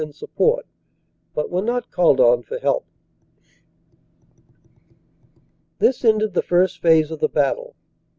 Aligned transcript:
in 0.01 0.11
support, 0.11 0.65
but 1.35 1.51
were 1.51 1.61
not 1.61 1.91
called 1.91 2.19
on 2.19 2.41
for 2.41 2.57
help. 2.57 2.83
"This 5.77 6.03
ended 6.03 6.33
the 6.33 6.41
First 6.41 6.79
Phase 6.81 7.11
of 7.11 7.19
the 7.19 7.29
battle. 7.29 7.75